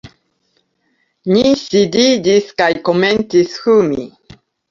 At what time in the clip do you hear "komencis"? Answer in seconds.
2.89-3.55